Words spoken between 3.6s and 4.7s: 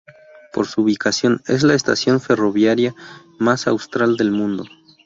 austral del mundo.